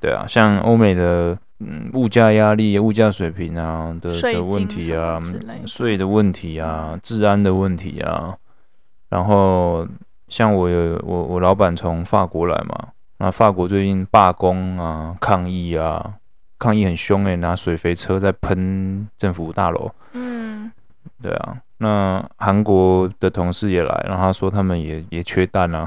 [0.00, 5.20] 对啊，像欧美的嗯物价压力、物价水平啊的的问题啊，
[5.66, 8.36] 税的问题啊，治安的问题啊，
[9.10, 9.86] 然后。
[10.28, 12.88] 像我有我我老板从法国来嘛，
[13.18, 16.14] 那法国最近罢工啊、抗议啊，
[16.58, 19.90] 抗议很凶诶、欸，拿水肥车在喷政府大楼。
[20.12, 20.70] 嗯，
[21.22, 25.86] 对啊，那韩国的同事也来，然后他说他们也也缺蛋啊，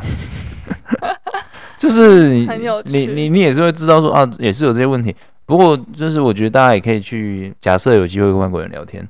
[1.78, 2.48] 就是你
[2.86, 5.16] 你你你也是会知道说啊，也是有这些问题。
[5.46, 9.08] 不过就是我觉得大家也可以去假设有机会跟外国人聊天。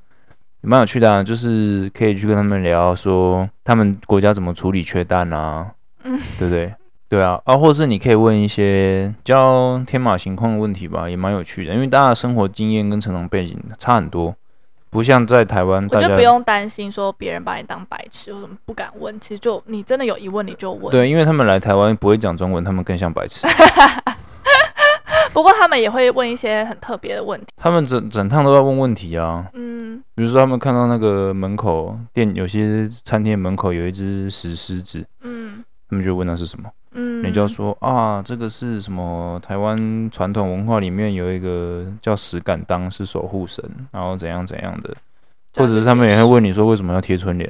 [0.62, 5.71] 蛮有趣的啊，就是可以去跟他们聊，说他们国家怎么处理缺蛋啊，
[6.04, 6.74] 嗯，对不对？
[7.10, 14.34] 对啊，啊，或是你可以问一些比较天马行空的问题吧，也蛮有趣的，因为大家的生活经验跟成长背景差很多，
[14.89, 20.89] 不像在台湾，我就不用担心说别人把你当白痴或什么不敢问，其实就你真的有疑问你就问。
[20.89, 23.45] 对，因为他们来台湾不会讲中文，他们更像白痴。
[25.34, 29.48] 不过他们也会问一些很特别的问题，他们整整趟都在问问题啊。
[29.54, 39.39] 嗯，比如说他们看到那个门口店，有些餐厅门口有一只石狮子，嗯，他们就问那是什么，嗯，你就要说啊，这个是什么？
[39.41, 44.94] 台湾传统文化里面有一个叫石敢当，是守护神，然后怎样怎样的，
[45.56, 47.50] 或者是他们也会问你说为什么要贴春联，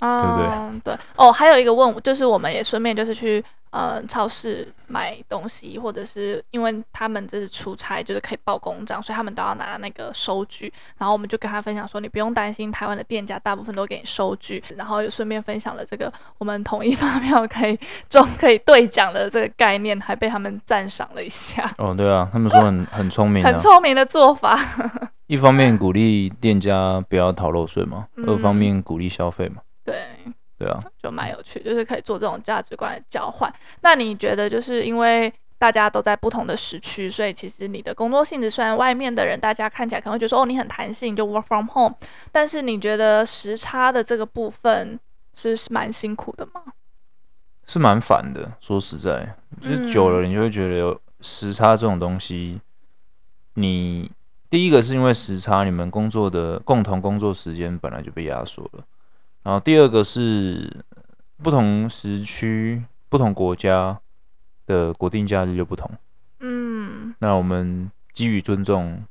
[0.00, 0.96] 嗯、对不对？
[0.96, 3.44] 对哦，还有一个问，就是我们也顺便就是去。
[3.72, 10.72] 呃，超市买东西，或者是因为他们这是出差，就是可以报公账，所以他们都要拿那个收据。
[10.98, 14.60] 然后我们就跟他分享说，你不用担心，台湾的店家大部分都给你收据。
[14.76, 21.72] 然后又顺便分享了这个我们统一发票可以中可以兑奖的这个概念，还被他们赞赏了一下。
[21.78, 24.58] 哦，对啊，他们说很很聪明，很聪明的做法。
[25.28, 29.62] 一方面鼓励店家不要逃漏税嘛，嗯、二方面鼓励消费嘛。
[29.90, 30.32] 对。
[30.58, 33.50] 对啊，就蛮有趣，就是可以做这种价值观的交换。
[33.80, 41.94] 那你觉得，就是因为大家都在不同的时区，所以其实你的工作性质虽然外面的人大家看起来可能会觉得说哦，你很弹性，就 work from home，
[42.30, 45.00] 但是你觉得时差的这个部分
[45.34, 46.62] 是蛮辛苦的吗？
[47.66, 52.60] 是蛮烦的，说实在，就是久了你就会觉得有时差这种东西，
[53.54, 54.10] 你
[54.50, 58.84] 第一个是因为时差，你们工作的共同工作时间本来就被压缩了，
[59.42, 60.84] 然后第二个是
[61.42, 63.98] 不同时区、不同国家
[64.66, 65.90] 的国定假日就不同，
[66.40, 69.02] 嗯，那我们基于尊重，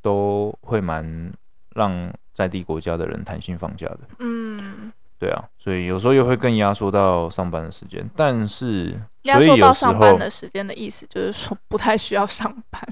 [0.00, 1.32] 都会蛮
[1.74, 4.92] 让在地国家的人弹性放假的，嗯。
[5.16, 12.82] 对啊，所以有时候又会更压缩到上班的时间，但是压缩到上班的时间的意思就是说不太需要上班，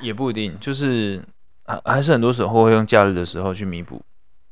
[0.00, 1.20] 也不一定，就是
[1.64, 4.00] 还还是很多时候会用假日的时候去弥补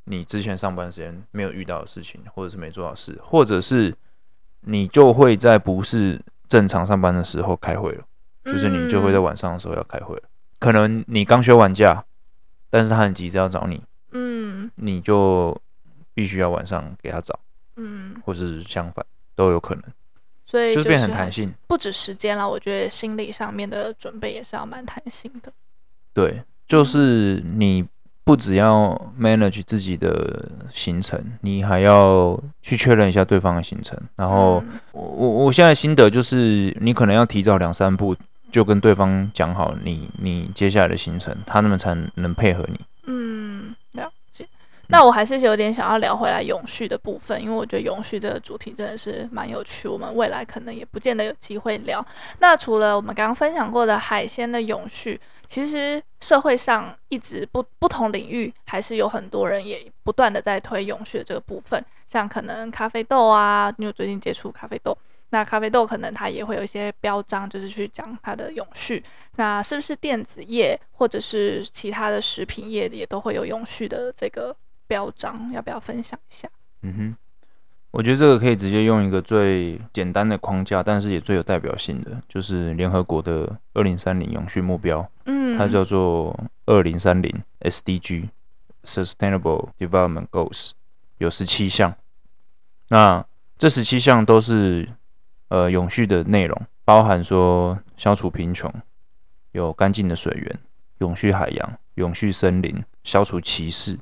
[0.09, 3.95] 你之前上班时间没有遇到的事情，或者是没做到事，或者是
[4.63, 8.05] 你就会在不是正常上班的时候开会了，
[8.45, 10.23] 就是你就会在晚上的时候要开会了，
[10.59, 12.05] 可能你刚休完假，
[12.71, 15.57] 但是他很急着要找你，嗯，你就。
[16.15, 17.39] 必须要晚上给他找，
[17.77, 19.85] 嗯，或是相反都有可能，
[20.45, 25.53] 所以就是变很弹性，不止时间了，我觉得心理上面的准备也是要蛮弹性的。
[26.13, 27.87] 对，就是你
[28.29, 33.99] 不只要 manage 自己的行程，你还要去确认一下对方的行程。
[34.17, 34.63] 然后
[34.93, 38.15] 我我我现在心得就是，你可能要提早两三步
[38.53, 42.79] 就跟对方讲好你你接下来的行程，他那么才能配合你。
[43.07, 44.47] 嗯，了解。
[44.89, 52.07] 那我还是有点想要聊回来永续的部分，因为我觉得永续这个主题真的是蛮有趣，我们未来可能也不见得有机会聊。
[52.41, 64.97] 那除了我们刚刚分享过的海鲜的永续，其实社会上一直不不同领域还是有很多人也不断的在推永续这个部分，像可能咖啡豆啊，因为最近接触咖啡豆，
[65.31, 69.03] 那咖啡豆可能它也会有一些标章，就是去讲它的永续。
[69.37, 74.55] 那是不是电子业或者是其他的食品业也都会有永续的这个？
[74.89, 76.49] 标章要不要分享一下？
[76.81, 77.17] 嗯哼，
[77.91, 85.09] 我觉得这个可以直接用一个最简单的框架，但是也最有代表性的，就是联合国的二零三零永续目标。
[85.25, 90.73] 嗯，它叫做二零三零 SDG（Sustainable Development Goals），
[91.17, 91.95] 有十七项。
[92.89, 93.25] 那
[93.57, 94.89] 这十七项都是
[95.49, 98.73] 呃永续的内容，包含说消除贫穷、
[99.53, 100.59] 有干净的水源、
[100.99, 103.99] 永续海洋、永续森林、消除歧视。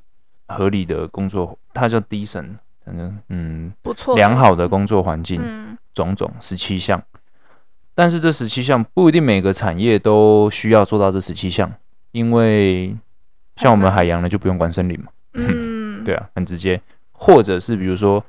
[0.48, 7.02] 合理的工作，它叫 decent，反正嗯，不错，良好的工作环境，嗯，种种十七项，
[7.96, 11.70] 但是这十七项不一定每个产业都需要做到这十七项，
[12.12, 12.96] 因为
[13.56, 18.24] 像我们海洋呢就不用管森林嘛，嗯， 对啊，很直接，或者是比如说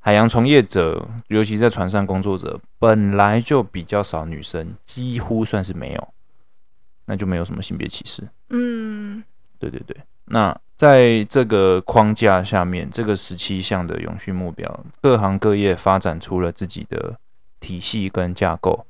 [0.00, 6.08] 海洋从业者，尤其在船上工作者，本来就比较少女生，几乎算是没有，
[7.04, 9.22] 那就没有什么性别歧视，嗯，
[9.60, 10.60] 对对对，那。
[10.80, 17.14] 在这个框架下面，这个十七项的永续目标，各行各业发展出了自己的
[17.60, 18.86] 体系跟架构，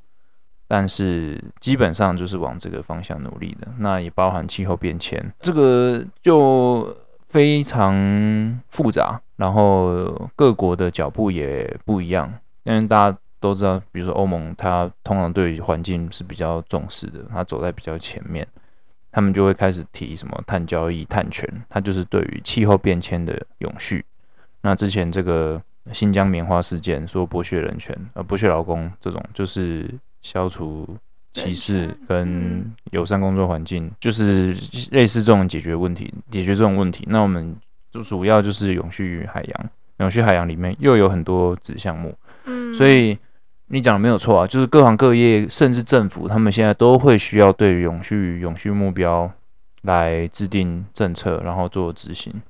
[0.68, 3.66] 但是基本上就是往这个方向努力的。
[3.78, 12.32] 那也包含气候变迁，这个就非常复杂，然后各国的脚步也不一样。
[12.62, 18.46] 因为大家都知道，比如说欧盟，它通常对环境是比较重视的，它走在比较前面。
[19.12, 24.04] 他们就会开始提什么碳交易、碳权，它就是对于气候变迁的永续。
[24.62, 25.60] 那之前这个
[25.92, 29.88] 新疆棉花事件，说剥削人权、呃剥削劳工这种，就是
[30.22, 30.86] 消除
[31.32, 34.54] 歧视跟友善工作环境，就是
[34.90, 37.04] 类似这种解决问题、解决这种问题。
[37.08, 37.56] 那我们
[37.90, 43.18] 就主要就是永续海洋，永续海洋里面又有很多子项目，嗯，所以。
[43.72, 49.30] 你讲的没有错啊，就是各行各业，甚至政府，他们现在都会需要对于永续、永续目标
[49.82, 52.42] 来制定政策，然后做执行。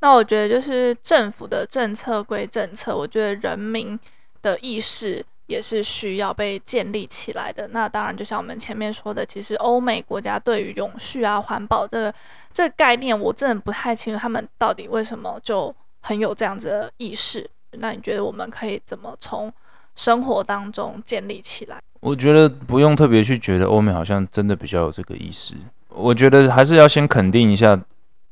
[0.00, 3.98] 那我觉得，就是政府的政策归政策，我觉得人民
[4.42, 7.68] 的意识也是需要被建立起来的。
[7.68, 12.14] 那当然，就像我们前面说的，其实欧美国家对于永续啊、环保这个
[12.52, 17.48] 这个概念，我真的不太清楚他们到底为什么就很有这样子的意识。
[17.72, 19.52] 那你觉得我们可以怎么从
[20.00, 25.54] 生活当中建立起来，我觉得不用特别去觉得欧美好像真的比较有这个意识。
[25.90, 27.78] 我觉得还是要先肯定一下，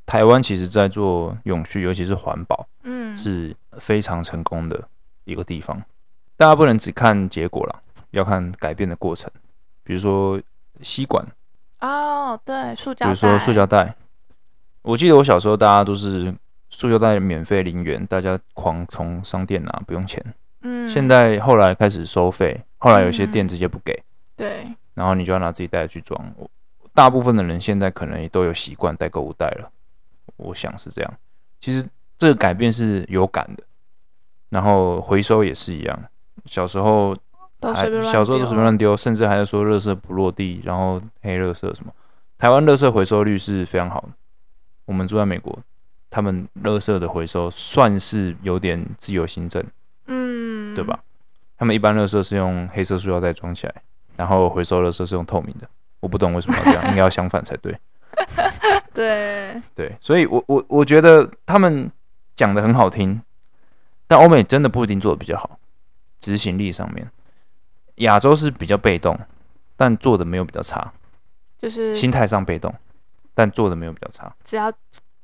[0.06, 4.82] 台湾其实在做永续，尤其是环保，嗯，是非常成功的
[5.24, 5.78] 一个地方。
[6.38, 9.30] 大家不能只看结果了，要看改变的过程。
[9.84, 10.40] 比如说
[10.80, 11.22] 吸管，
[11.80, 13.94] 哦，对，塑胶，比如说塑胶袋。
[14.80, 16.34] 我记得我小时候，大家都是
[16.70, 20.24] 塑胶袋免费零元，大家狂从商店拿，不用钱。
[20.68, 24.02] 嗯，现在后来开始收费，后来有些店直接不给，
[24.36, 26.34] 对，然后你就要拿自己袋子去装。
[26.94, 29.70] 大部分的人现在可能也都有习惯带购物袋了，
[30.36, 31.14] 我想是这样。
[31.60, 31.88] 其实
[32.18, 33.62] 这个改变是有感的，
[34.48, 35.98] 然后回收也是一样。
[36.44, 37.16] 小时候
[37.60, 41.92] 还小时候都随便乱丢，甚至还是说垃圾不落地，然后黑垃圾什么。
[42.36, 44.08] 台湾垃圾回收率是非常好的。
[44.84, 45.56] 我们住在美国，
[46.08, 49.62] 他们垃圾的回收算是有点自由行政，
[50.08, 50.98] 嗯，对吧？
[51.56, 53.74] 他们一般垃圾是用黑色塑料袋装起来，
[54.16, 55.68] 然后回收垃圾是用透明的。
[56.00, 57.78] 我不懂为什么要这样， 应该要相反才对。
[58.94, 61.90] 对对，所以我我我觉得他们
[62.34, 63.20] 讲的很好听，
[64.06, 65.58] 但欧美真的不一定做的比较好。
[66.20, 67.08] 执行力上面，
[67.96, 69.18] 亚洲是比较被动，
[69.76, 70.92] 但做的没有比较差。
[71.58, 72.72] 就是心态上被动，
[73.34, 74.32] 但做的没有比较差。
[74.44, 74.72] 只要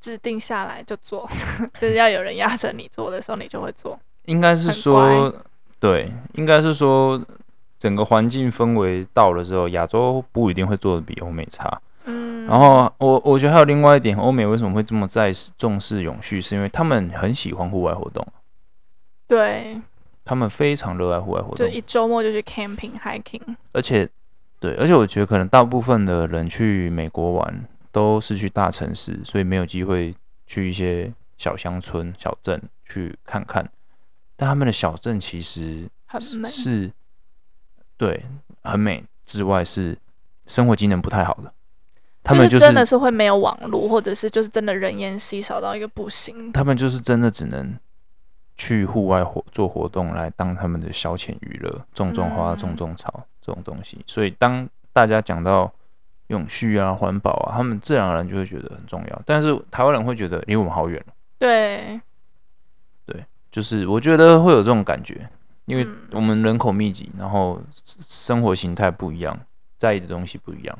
[0.00, 1.28] 制定下来就做，
[1.80, 3.98] 就是要有人压着你做的时候，你就会做。
[4.24, 5.34] 应该是说，
[5.78, 7.20] 对，应该是说，
[7.78, 11.80] 整个环境氛围到了之后，亚洲不一定会做的比欧美差。
[12.04, 12.46] 嗯。
[12.46, 18.26] 然后我我觉得还有另外一点，欧美为什么会这么在重视永续，是因为他们很喜欢户外活动。
[19.26, 19.80] 对。
[20.24, 24.08] 他们非常热爱户外活动，就一周末就去 camping、hiking，而且。
[24.60, 30.14] 对，而且我觉得可能大部分的人去美国玩都是去大城市，所以没有机会
[30.46, 33.68] 去一些小乡村、小镇去看看。
[34.36, 36.92] 但他们的小镇其实很美，是，
[37.96, 38.24] 对，
[38.62, 39.96] 很美之外是
[40.46, 41.52] 生活机能不太好的。
[42.22, 46.52] 他们、真的是会没有网络，或者是就是真的人烟稀少到一个不行。
[46.52, 47.78] 他们就是真的只能
[48.56, 53.12] 去户外活做活动来当他们的消遣娱乐，种种花、种种草。
[53.16, 55.70] 嗯这种东西，所以当大家讲到
[56.28, 59.22] 永续啊、环保啊，他们自然而然就会觉得很重要。
[59.26, 61.12] 但是台湾人会觉得离我们好远了。
[61.36, 62.00] 对，
[63.04, 63.22] 对，
[63.54, 65.28] 就是我觉得会有这种感觉，
[65.66, 69.38] 因为我们人口密集，然后生活形态不一样，
[69.78, 70.76] 在意的东西不一样。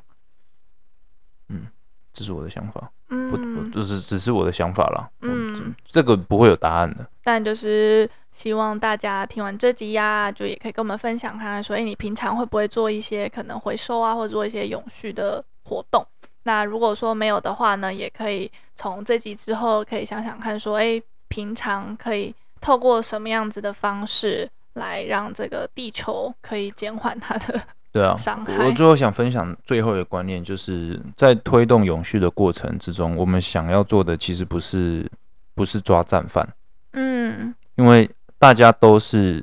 [1.50, 1.68] 嗯，
[2.12, 2.90] 这是我的想法。
[3.10, 5.08] 嗯，不，就是只是我的想法啦。
[5.20, 7.06] 嗯，这个不会有答案的。
[7.22, 8.10] 但就是。
[8.34, 16.04] 希望大家听完这集呀、啊，就也可以跟我们分享看看，说，哎，你平常会不会做一些可能回收啊，或者做一些永续的活动？
[16.42, 22.34] 那如果说没有的话呢，也可以从这集之后可以想想看，说，哎，平常可以
[22.64, 27.60] 透过什么样子的方式来让这个地球可以减缓它的
[27.92, 28.66] 对啊 伤害。
[28.66, 35.06] 我最后想分享最后一个观念，就是在推动永续的过程之中，我们想要做的其实不是
[35.54, 36.48] 不是抓战犯，
[36.92, 38.10] 嗯，因为。
[38.36, 39.42] 大家都是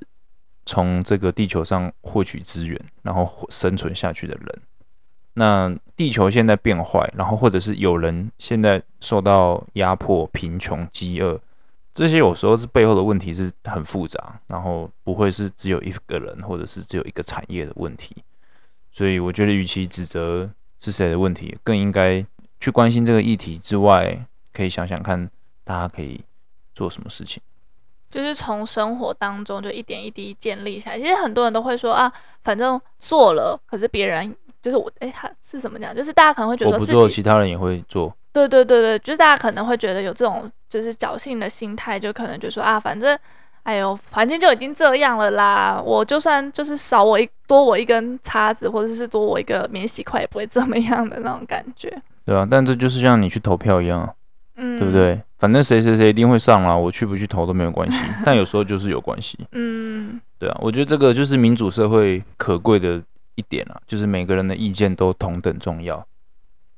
[0.64, 4.62] 从这个地球上获取资源，然后生存下去的人。
[5.34, 11.40] 那地球现在变坏，然后或者是有人现在受到压迫、贫穷、饥饿，
[11.94, 18.16] 这些有时候是背后的问题是很复杂，然后不会是只有一个人或者是只有一个产业的问题。
[18.92, 22.26] 所以我觉得，与其指责是谁的问题，更应该
[22.60, 25.30] 去关心这个议题之外，可以想想看，
[25.64, 26.22] 大家可以
[26.74, 27.42] 做什么事情。
[28.10, 31.00] 就是从生活当中就一点一滴建立起来。
[31.00, 32.12] 其实很多人都会说啊，
[32.44, 35.96] 反正做了，可是别人就是我，哎，他是怎么讲？
[35.96, 38.14] 就是大家可能会觉得我不做，其他人也会做。
[38.34, 43.18] 对对对对，就是大家可能会觉得有这种就是侥幸的心态，就可能就说啊，反正
[43.64, 51.90] 哎呦，环境就已经这样了啦，我就算就是少我一多我一根叉子，或者是多我一个免洗筷，也不会怎么样的那种感觉。
[52.26, 54.16] 对啊，但这就是像你去投票一样。
[54.58, 55.20] 嗯，对不对？
[55.40, 57.98] 反正谁谁谁一定会上啦，我去不去投都没有关系。
[58.24, 59.40] 但有时候就是有关系。
[59.54, 63.02] 嗯，对啊，我觉得这个就是民主社会可贵的
[63.36, 66.06] 一点啊，就是每个人的意见都同等重要，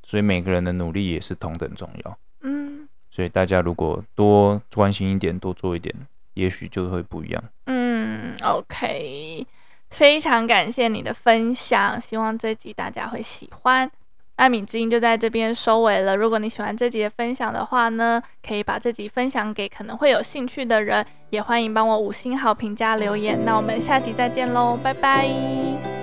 [0.03, 2.17] 所以每个人的努力也是同等重要。
[2.41, 5.95] 嗯，所以大家如果多关心一点，多做一点，
[6.33, 7.43] 也许就会不一样。
[7.65, 9.45] 嗯，OK，
[9.89, 13.89] 非常感谢你的分享，希望这集大家会喜欢。
[14.35, 16.17] 艾米之音就在这边收尾了。
[16.17, 23.45] 如果你喜欢这集的分享的话呢，可以把这集分享给可能会有兴趣的人，也欢迎帮我五星好评加留言。
[23.45, 26.02] 那我们下集再见喽，拜拜。